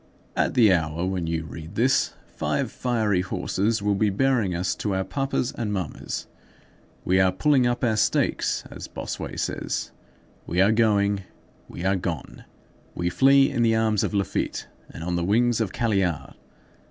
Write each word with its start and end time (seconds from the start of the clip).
At 0.35 0.55
the 0.55 0.73
hour 0.73 1.05
when 1.05 1.27
you 1.27 1.43
read 1.45 1.75
this, 1.75 2.15
five 2.25 2.71
fiery 2.71 3.21
horses 3.21 3.83
will 3.83 3.93
be 3.93 4.09
bearing 4.09 4.55
us 4.55 4.73
to 4.77 4.95
our 4.95 5.03
papas 5.03 5.51
and 5.51 5.71
mammas. 5.71 6.25
We 7.05 7.19
are 7.21 7.31
pulling 7.31 7.67
up 7.67 7.83
our 7.83 7.97
stakes, 7.97 8.63
as 8.71 8.87
Bossuet 8.87 9.39
says. 9.39 9.91
We 10.47 10.59
are 10.59 10.71
going; 10.71 11.21
we 11.69 11.85
are 11.85 11.95
gone. 11.97 12.45
We 12.95 13.11
flee 13.11 13.51
in 13.51 13.61
the 13.61 13.75
arms 13.75 14.03
of 14.03 14.11
Laffitte 14.15 14.67
and 14.89 15.03
on 15.03 15.17
the 15.17 15.23
wings 15.23 15.61
of 15.61 15.71
Caillard. 15.71 16.33